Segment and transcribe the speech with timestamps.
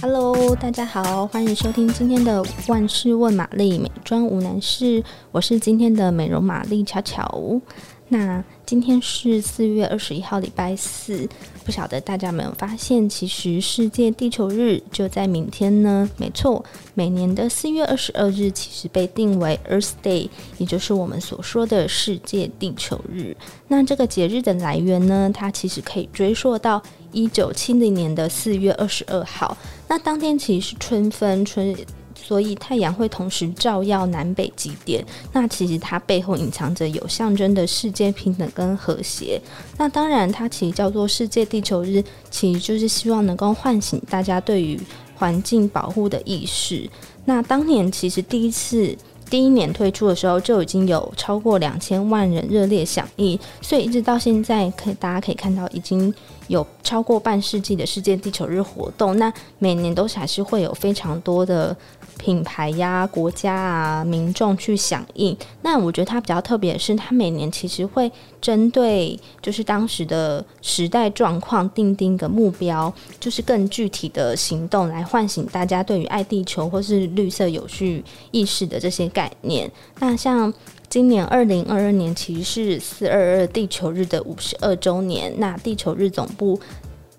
[0.00, 5.02] Hello，大家好，欢迎收听今天的万事问玛丽，美妆无难事。
[5.32, 7.60] 我是今天的美容玛丽巧巧。
[8.06, 11.26] 那今天是四月二十一号，礼拜四。
[11.64, 16.06] 不晓得大家有没有发现，其实世界地球日就在明天呢？
[16.18, 16.62] 没错，
[16.92, 20.28] 每年的四月二十二日其实被定为 Earth Day，
[20.58, 23.34] 也就是我们所说的世界地球日。
[23.68, 29.56] 那这个节日的来源呢，它其实可以追溯到一九七零年的四月二十二号。
[29.88, 31.74] 那当天其实是春分，春。
[32.28, 39.40] 所以太阳会同时照耀南北极点，那其实它背后隐藏着有象征的世界平等跟和谐。
[39.78, 44.78] 那当然，它其实叫做世界地球日，其实就是希望能够唤醒大家对于
[45.16, 46.86] 环境保护的意识。
[47.24, 48.94] 那当年其实第一次。
[49.30, 56.14] 第一年推出的时候就已经有超过两千万人热烈响应，所以一直到现在，可以大家可以看到已经
[56.46, 59.18] 有超过半世纪的世界地球日活动。
[59.18, 61.76] 那每年都是还是会有非常多的
[62.18, 65.36] 品牌呀、国家啊、民众去响应。
[65.62, 68.10] 那我觉得它比较特别的是，它每年其实会
[68.40, 79.08] 针对就是当时的时代状况定定一个目标，就是更具体的行动来唤醒大家对于爱地球或是绿色有序意识的这些。
[79.08, 79.70] 概念。
[80.00, 80.52] 那像
[80.88, 85.32] 今年二零二二年，其实是四二二地球日的五十二周年。
[85.38, 86.60] 那地球日总部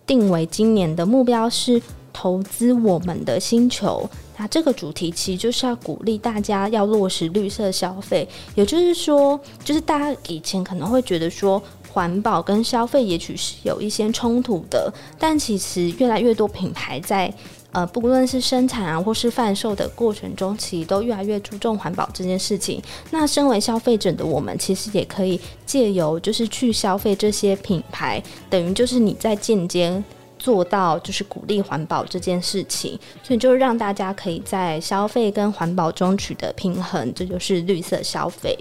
[0.05, 4.07] 定为今年的目标是投资我们的星球。
[4.39, 8.27] 那这个主题其实就是要鼓励大家要落实绿色消费。
[8.55, 17.31] 也就是说，就是大家以前可能会觉得说环保跟消费也许是有一些冲突的，但其实越来越多品牌在。
[17.71, 22.81] 呃，不论是生产啊，或是贩售的过程中，其实都越来越注重环保这件事情。
[23.11, 30.03] 那身为消费者的我们，其实也可以借由就是去消费这些品牌，等于就是你在间接
[30.39, 32.97] 做到就是鼓励环保这件事情。
[33.21, 38.57] 所以就让大家可以在消费跟环保中取得平衡，这就是绿色消费。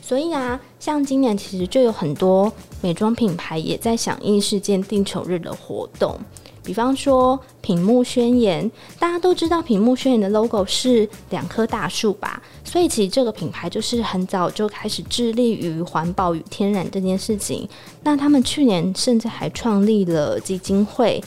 [0.00, 6.16] 所以啊，像今年其实就有很多美妆品牌也在响应世界地球日的活动。
[6.64, 12.40] 比方说，屏幕宣言，大家都知道屏幕宣言的 logo 是两棵大树吧？
[12.64, 17.68] 所以其实这个品牌就是很早就开始致力于环保与天然这件事情。
[18.02, 21.22] 那他们去年甚至还创立了基金会，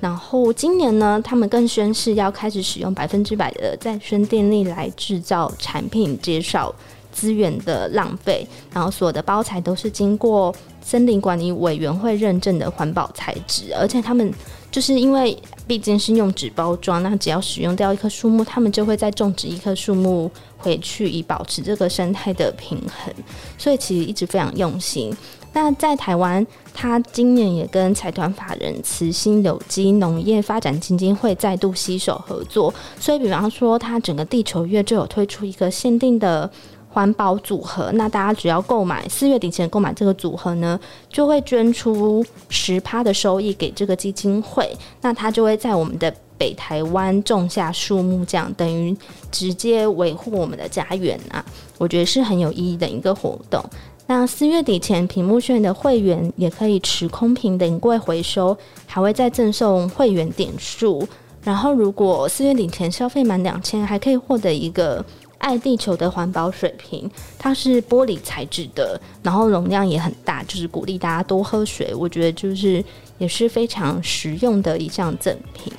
[0.00, 6.74] 然后今年呢，他们更宣誓要开始使用百分之百的再生电力来制造产品，减少
[7.12, 8.44] 资源的浪费。
[8.72, 14.32] 然后所有的包材都是经过森林管理委员会认证的环保材质，而且他们。
[14.72, 15.36] 就是因为
[15.66, 23.12] 毕竟是用纸包装，那只要使用掉一棵树木，他们就会再种植一棵树木回去，以保持这个生态的平衡。
[23.58, 25.14] 所以其实一直非常用心。
[25.52, 32.72] 那在台湾，他今年也跟财团法人慈心有机农业发展基金会再度携手合作。
[32.98, 36.50] 所以，比方说，他整个地球月就有推出一个限定的。
[36.92, 44.70] 环保组合，那大家只要购买四月底前购买这个组合呢，就会捐出十趴的收益给这个基金会。
[45.00, 48.94] 那它就会在我们的北台湾种下树木，这样等于
[49.30, 51.42] 直接维护我们的家园啊！
[51.78, 53.64] 我觉得是很有意义的一个活动。
[54.06, 58.54] 那四月底前，屏幕炫的会员也可以持空瓶临柜回收，
[58.84, 61.08] 还会再赠送会员点数。
[61.42, 65.02] 然后如果四月底前消费满两千，还可以获得一个。
[65.42, 71.92] 爱地球的环保水瓶，它是玻璃材质的，然后容量也很大，就是鼓励大家多喝水。
[71.92, 72.82] 我觉得就是
[73.18, 75.72] 也是非常实用的一项赠品。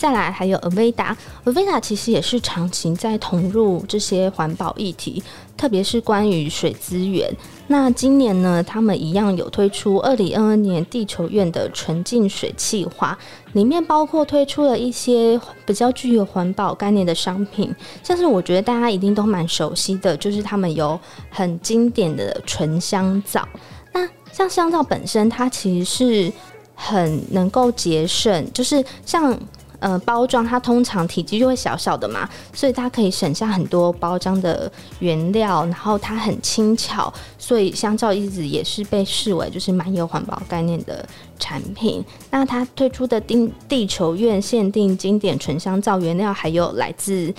[0.00, 5.22] 再来还有 Aveda，Aveda 其实也是长期在投入这些环保议题，
[5.58, 7.30] 特别是关于水资源。
[7.66, 13.16] 那今年呢，他们一样有推出二零二二年地球院的纯净水计划，
[13.52, 17.70] 里面包括推出了一些比较具有环保概念的商品，
[18.02, 23.46] 像是我觉得大家一定都蛮熟悉的，就是他们有很经典的纯香皂。
[23.92, 26.32] 那像香皂本身，它其实是
[26.74, 29.38] 很能够节省，就是像。
[29.80, 41.02] 呃，包装它通常体积就会小小的嘛，所以它可以省下很多包装的原料，然后它很轻巧，所以香皂一直也是被视为就是蛮有环保概念的
[41.38, 42.04] 产品。
[42.30, 47.32] 那它推出的地地球院限定经典纯香皂原料，还有来自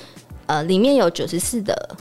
[0.48, 1.96] 呃里面有九十四的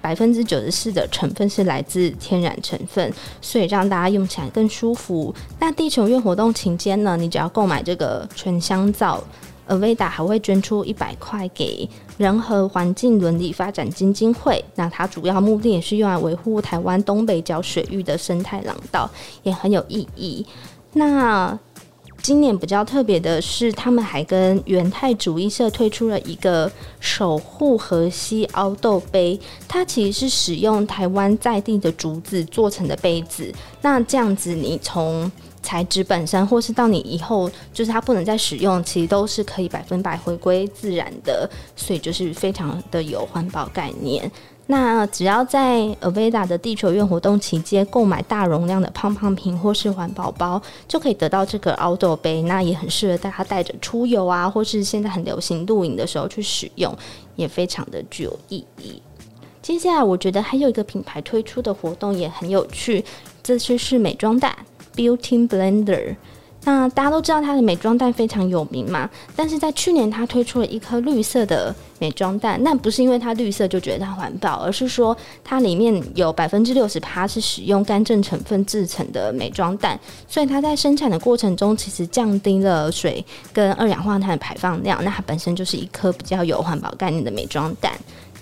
[0.00, 3.12] 百分之九十四的成分是来自天然成分，
[3.42, 5.34] 所以让大家用起来更舒服。
[5.60, 9.22] 那地球院活动期间呢，你只要购买这个纯香皂。
[9.68, 19.10] Aveda 还会捐出一百块给人和环境伦理发展基金会，那它主要目的也是用来维护台湾东北角水域的生态廊道，
[19.42, 20.46] 也很有意义。
[20.92, 21.58] 那
[22.26, 26.68] 今年比较特别的是，他们还跟元泰主义社推出了一个
[26.98, 29.38] 守护河西凹豆杯，
[29.68, 33.54] 它其实是使用台湾在地的竹子做成的杯子。
[33.80, 35.30] 那这样子，你从
[35.62, 44.28] 材质本身，或是到你以后就是它不能再使用，其实都是可以百分百回归自然的，所以就是非常的有环保概念。
[44.68, 52.42] 那只要在 Aveda 的地球月活动期间购买大容量的胖胖瓶或是环保包，就可以得到这个凹豆杯。
[52.42, 56.92] 那也很适合大家带着出游啊，或是现在很流行露营的时候去使用，
[57.36, 59.00] 也非常的具有意义。
[59.62, 63.04] 接下来，我觉得还有一个品牌推出的活动也很有趣，
[63.42, 64.56] 这次是美妆蛋
[64.96, 66.16] Beauty Blender。
[66.66, 79.96] 那大家都知道它的美妆蛋非常有名嘛，但是在去年它推出了一颗绿色的美妆蛋，那不是因为它绿色就觉得它环保，而是说它里面有百分之六十趴是使用干净成分制成的美妆蛋，
[80.26, 87.92] 所以它在生产的过程中其实降低了水跟二氧化碳的排放量，那它本身就是一颗比较有环保概念的美妆蛋。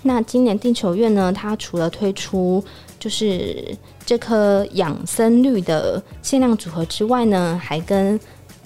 [0.07, 2.63] 那今年地球月呢，它除了推出
[2.99, 3.75] 就是
[4.05, 8.19] 这颗养生绿的限量组合之外呢，还跟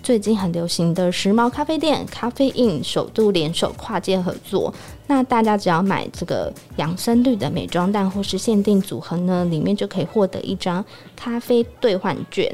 [0.03, 4.73] 最近很流行的时髦咖啡店咖啡印首度联手跨界合作。
[5.07, 10.83] 那大家只要买这个养生绿的美妆蛋或是限定组合呢，里面就可以获得一张
[11.15, 12.53] 咖啡兑换券。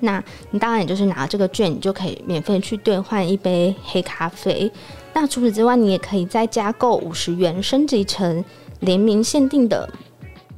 [0.00, 4.68] 那你当然也就是拿这个券，你就可以免费去兑换一杯黑咖啡。
[5.14, 8.44] 那除此之外，你也可以再加购五十元，升级成
[8.80, 9.88] 联名限定的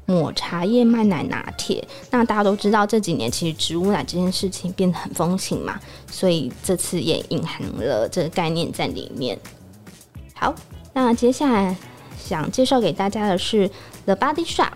[0.06, 1.86] 抹茶燕麦奶拿铁。
[2.10, 5.78] 那大家都知道，这几年其实植物奶这件事情变得很风行嘛，
[6.10, 9.38] 所以这次也隐含了这个概念在里面。
[10.34, 10.54] 好，
[10.94, 11.76] 那接下来
[12.18, 13.70] 想介绍给大家的是
[14.06, 14.72] The Body Shop。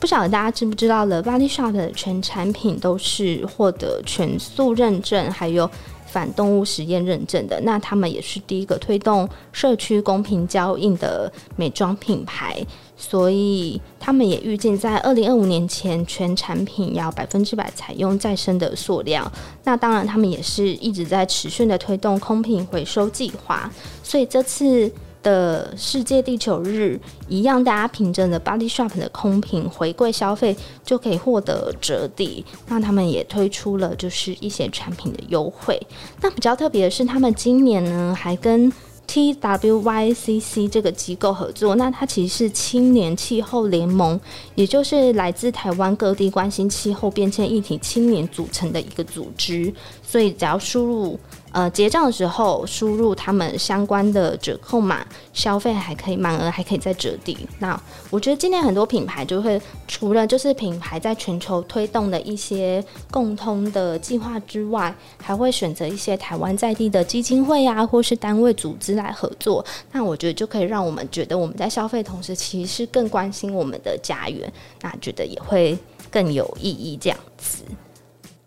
[0.00, 5.70] 不晓得大家知不知道，The Body Shop 的全产品都是获得全素认证，还有。
[6.10, 12.60] 反动物实验认证的，那他们也是第一个推动社区公平交易的美妆品牌，
[12.96, 19.30] 所以他们也预计在二零二五年前，全产品要百分之百采用再生的塑料。
[19.64, 23.70] 那当然，他们也是一直在持续的推动空瓶回收计划，
[24.02, 24.90] 所以这次。
[25.22, 32.44] 的世界地球日一样，大家凭着的 Body Shop 的空瓶回馈消费就可以获得折抵。
[32.68, 35.80] 那他们也推出了就是一些产品的优惠。
[36.20, 38.72] 那比较特别的是，他们今年呢还跟
[39.06, 41.74] TWYCC 这个机构合作。
[41.74, 44.18] 那它其实是青年气候联盟，
[44.54, 49.72] 也就是来自台湾各地关心气候变迁议题青年组成的一个组织。
[50.02, 51.18] 所以只要输入。
[51.52, 57.36] 呃，结账的时候输入他们相关的折扣码，消费还可以满额还可以再折抵。
[57.58, 69.64] 那我觉得今年很多品牌就会除了就是品牌在全球推动的一些共通的计划之外，还会选择一些台湾在地的基金会啊，或是单位组织来合作。
[69.90, 75.76] 那我觉得就可以让我们觉得我们在消费同时，其实是更关心我们的家园，那觉得也会
[76.10, 77.64] 更有意义这样子。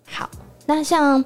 [0.06, 0.30] 好，
[0.66, 1.24] 那像。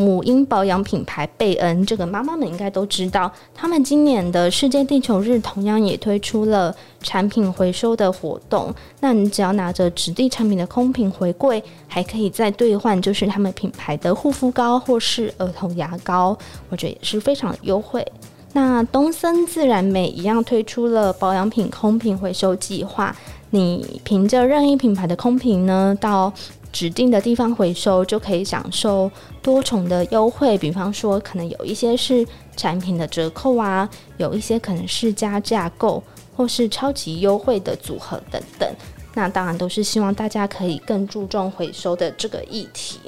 [0.00, 8.74] 母婴保养品牌贝恩，这个妈妈们应该都知道，他们今年的世界地球日同样也推出了产品回收的活动。
[9.00, 16.36] 那你只要拿着质地产品的空瓶回馈，还可以再兑换，就是他们品牌的护肤膏或是儿童牙膏，
[16.70, 18.04] 我觉得也是非常优惠。
[18.52, 23.14] 那东森自然美一样推出了保养品空瓶回收计划，
[23.50, 26.32] 你凭着任意品牌的空瓶呢，到
[26.72, 29.10] 指定的地方回收就可以享受
[29.42, 36.02] 多重的优惠，比方说可能有一些是产品的折扣啊，有一些可能是加价购
[36.36, 38.68] 或是超级优惠的组合等等。
[39.14, 43.00] 那当然都是希望大家可以更注重回收的这个议题。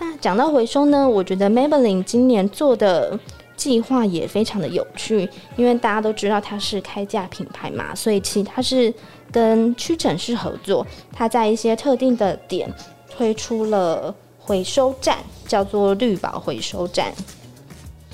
[0.00, 3.16] 那讲到回收呢，我觉得 Maybelline 今年做的
[3.56, 8.92] 计划也非常的有趣，因为大家都知道它是开价品牌嘛，所以其实它是
[9.30, 12.68] 跟屈臣氏合作，它在一些特定的点。
[13.16, 17.12] 推出了回收站，叫做绿宝回收站。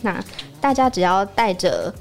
[0.02, 0.22] 那
[0.60, 1.92] 大家只要带着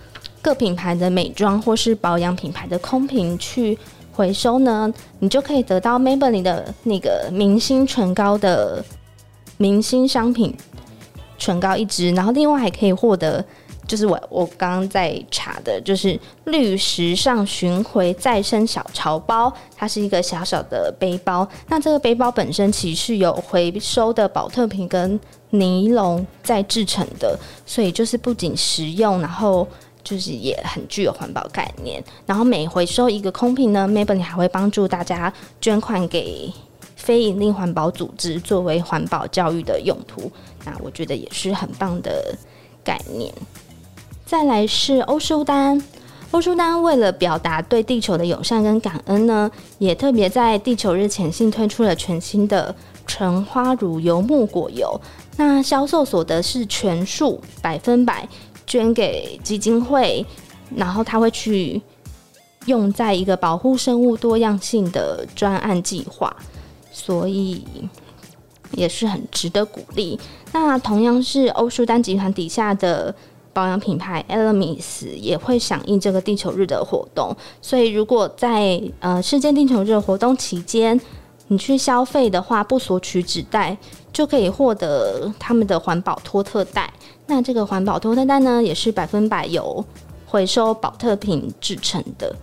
[0.41, 3.77] 各品牌的美妆或是保养品牌的空瓶去
[4.11, 8.83] 回收呢，你就可以得到 Maybelline 的那个明星唇膏的
[9.57, 10.55] 明星商品
[11.37, 13.43] 唇膏一支，然后另外还可以获得。
[13.89, 21.45] 就是我我刚刚在查的，就是绿时尚巡回再生小潮包，它是一个小小的背包。
[21.67, 25.19] 那这个背包本身其实是有回收的宝特瓶跟
[25.49, 29.67] 尼龙再制成的，所以就是不仅实用，然后
[30.03, 32.03] 就是也很具有环保概念。
[32.27, 36.53] 然后每回收一个空瓶呢，Maybelline 还会帮助大家捐款给
[36.95, 40.31] 非营利环保组织作为环保教育的用途。
[40.63, 42.37] 那我觉得也是很棒的
[42.83, 43.33] 概念。
[44.29, 45.81] 再来是欧舒丹，
[46.29, 52.75] 欧舒丹为了表达对地球的友善跟感恩呢，也特别在地球日前夕推出了全新的
[53.07, 55.01] 橙花乳油木果油。
[55.37, 58.29] 那销售所得是全数百分百
[58.67, 60.23] 捐给基金会，
[60.75, 61.81] 然后他会去
[62.67, 66.31] 用在一个保护生物多样性的专案计划，
[66.91, 67.65] 所以
[68.73, 70.19] 也是很值得鼓励。
[70.51, 73.13] 那同样是欧舒丹集团底下的
[73.51, 80.99] 保养品牌 Elemis 也会响应这个地球日的活动，所以如果在呃世界地球日活动期间，
[81.47, 83.75] 你去消费的话，不索取纸袋，
[84.13, 86.93] 就可以获得他们的环保托特袋。
[87.25, 89.83] 那这个环保托特袋呢，也是百分百由
[90.25, 92.35] 回收宝特瓶制成的。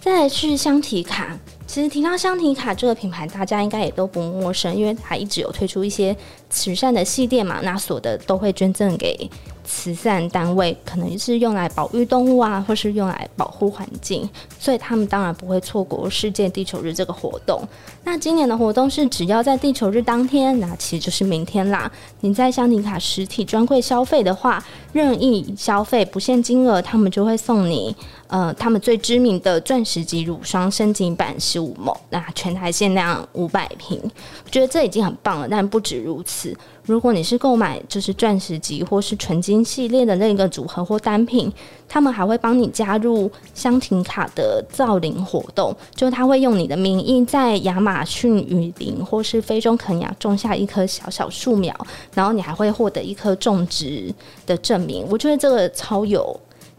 [0.00, 1.38] 再来是香缇卡，
[1.72, 6.14] 其实提到香缇卡这个品牌，大家应该也都不陌生，因为它一直有推出一些
[6.50, 9.30] 慈善的系列嘛，那所得都会捐赠给。
[9.64, 17.62] 慈善单位可能是用来保育动物啊，或是用来保护环境，所以他们当然不会错过世界地球日这个活动。
[18.04, 21.90] 那今年的活动是，只要在地球日当天，那其实就是明天啦。
[22.20, 24.62] 你在香缇卡实体专柜消费的话，
[24.92, 27.96] 任意消费不限金额，他们就会送你
[28.32, 34.00] 呃他们最知名的钻石级乳霜升级版十五毛那全台限量五百瓶。
[34.42, 36.56] 我觉得这已经很棒了，但不止如此。
[36.86, 41.52] 如果你是购买就是钻石级或是纯金系列的那个组合或单品，
[41.86, 51.76] 他们还会帮你加入香缇卡的造林活动，就他会用你的名义在亚马逊雨林或是非洲肯亚种下一棵小小树苗，
[52.14, 54.12] 然后你还会获得一颗种植
[54.46, 55.06] 的证明。
[55.10, 56.34] 我觉得这个超有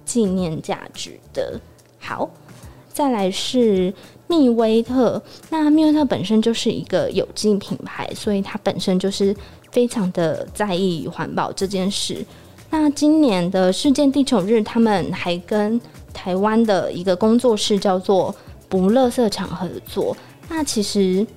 [0.05, 1.60] 纪念价值的。
[2.00, 2.29] 好，
[2.91, 3.93] 再来是。
[4.25, 9.36] 蜜威特，那蜜威特本身就是一个有机品牌，所以它本身就是
[9.69, 12.25] 非常的在意环保这件事。
[12.72, 15.79] 那今年的世界地球日，他们还跟
[16.13, 18.33] 台湾的一个工作室叫做
[18.67, 20.17] “不乐色场”合作。
[20.50, 21.27] 那其实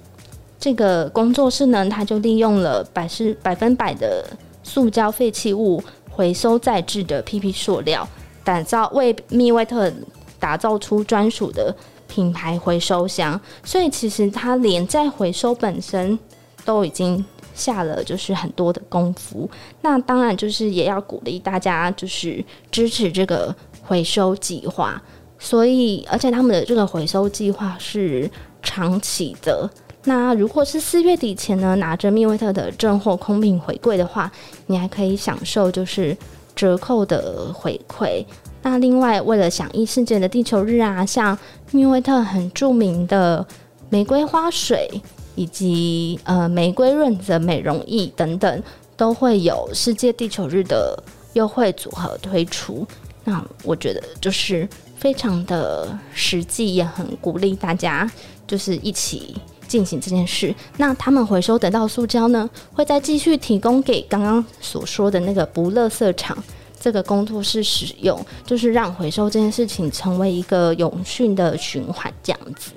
[0.58, 4.24] 这个工作室呢，它就利用了百是百分百的
[4.62, 8.08] 塑胶废弃物回收再制的 PP 塑料，
[8.46, 9.92] 打造为蜜威特
[10.38, 11.76] 打造出专属的。
[12.08, 16.16] 品牌回收箱，所以其实它连在回收本身
[16.64, 17.22] 都已经
[17.52, 19.50] 下了就是很多的功夫。
[19.82, 25.02] 那当然就是也要鼓励大家就是支持这个回收计划。
[25.36, 28.30] 所以而且他们的这个回收计划是
[28.62, 29.68] 长期的。
[30.04, 34.30] 那如果是四月底前呢，拿着蜜威特的正货空瓶回馈的话，
[34.66, 36.16] 你还可以享受就是
[36.56, 38.24] 折扣的回馈。
[38.62, 41.38] 那另外，为了响应世界的地球日啊，像
[41.70, 43.46] 蜜威特很著名的
[43.90, 44.90] 玫瑰花水，
[45.36, 48.62] 以及呃玫瑰润泽美容液等等，
[48.96, 51.00] 都会有世界地球日的
[51.34, 52.84] 优惠组合推出。
[53.22, 58.10] 那我觉得就是非常的实际，也很鼓励大家
[58.46, 59.36] 就是一起
[59.66, 60.54] 进行这件事。
[60.76, 66.36] 那他们回收得到塑胶呢，会再继续提供给刚刚所说的那个不乐色场。
[66.78, 72.70] 这个工作室使用，就是让回收这件事情成为一个永续的循环，这样子。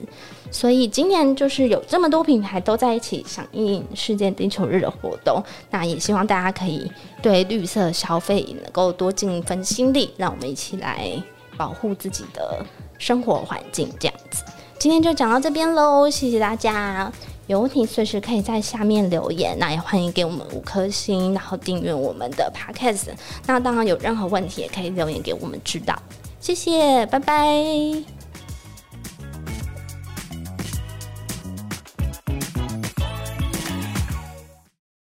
[0.49, 6.89] 所以今年就是有这么多品牌都在一起响应世界地球日的活动，那也希望大家可以
[7.21, 11.11] 对绿色消费能够多尽一份心力，让我们一起来
[11.55, 12.65] 保护自己的
[12.97, 14.43] 生活环境，这样子。
[14.79, 17.11] 今天就讲到这边喽，谢谢大家。
[17.47, 23.07] 有问题随时可以在下面留言，那也欢迎给我们五颗星，然后订阅我们的 podcast。
[23.45, 25.93] 那当然有任何问题也可以留言给我们知道。
[26.39, 28.18] 谢谢，拜拜。